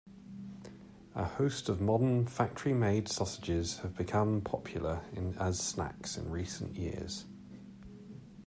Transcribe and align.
A 1.13 1.25
host 1.25 1.69
of 1.69 1.79
modern, 1.79 2.25
factory-made, 2.25 3.07
sausages 3.07 3.77
have 3.81 3.95
become 3.95 4.41
popular 4.41 5.03
as 5.39 5.59
snacks 5.59 6.17
in 6.17 6.31
recent 6.31 6.75
years. 6.75 7.25